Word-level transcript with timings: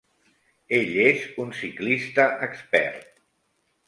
Ell 0.77 0.95
és 1.03 1.25
un 1.43 1.53
ciclista 1.57 2.25
expert. 2.47 3.05